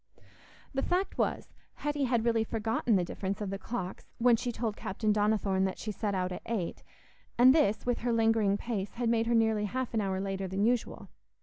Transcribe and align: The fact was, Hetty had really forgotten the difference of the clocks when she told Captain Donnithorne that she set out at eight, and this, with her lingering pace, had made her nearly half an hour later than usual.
The 0.73 0.81
fact 0.81 1.19
was, 1.19 1.53
Hetty 1.75 2.05
had 2.05 2.25
really 2.25 2.43
forgotten 2.43 2.95
the 2.95 3.03
difference 3.05 3.39
of 3.39 3.51
the 3.51 3.59
clocks 3.59 4.07
when 4.17 4.35
she 4.35 4.51
told 4.51 4.75
Captain 4.75 5.11
Donnithorne 5.13 5.63
that 5.65 5.77
she 5.77 5.91
set 5.91 6.15
out 6.15 6.31
at 6.31 6.41
eight, 6.47 6.81
and 7.37 7.53
this, 7.53 7.85
with 7.85 7.99
her 7.99 8.11
lingering 8.11 8.57
pace, 8.57 8.95
had 8.95 9.09
made 9.09 9.27
her 9.27 9.35
nearly 9.35 9.65
half 9.65 9.93
an 9.93 10.01
hour 10.01 10.19
later 10.19 10.47
than 10.47 10.63
usual. 10.65 11.07